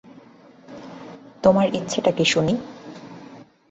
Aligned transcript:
তোমার 1.43 1.67
ইচ্ছেটা 1.75 2.11
কী 2.11 2.25
শুনি? 2.25 2.53